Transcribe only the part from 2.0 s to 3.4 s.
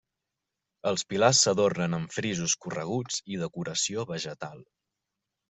frisos correguts i